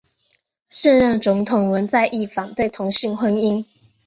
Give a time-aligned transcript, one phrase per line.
[0.67, 3.63] 现任总统文在寅反对同性婚姻。